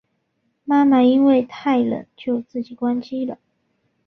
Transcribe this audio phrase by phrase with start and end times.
[0.65, 3.37] 妈妈因为太冷就自己关机了